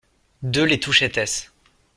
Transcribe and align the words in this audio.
deux 0.41 0.63
les 0.65 0.79
Touchettès 0.79 1.51